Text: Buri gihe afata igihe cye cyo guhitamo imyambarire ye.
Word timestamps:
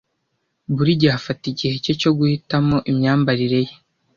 Buri 0.75 0.91
gihe 0.99 1.13
afata 1.19 1.43
igihe 1.51 1.75
cye 1.83 1.93
cyo 2.01 2.11
guhitamo 2.17 2.77
imyambarire 2.91 3.59
ye. 3.67 3.73